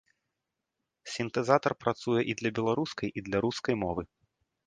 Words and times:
Сінтэзатар 1.15 1.73
працуе 1.85 2.21
і 2.33 2.35
для 2.41 2.51
беларускай, 2.59 3.09
і 3.21 3.25
для 3.27 3.37
рускай 3.49 3.75
мовы. 3.85 4.01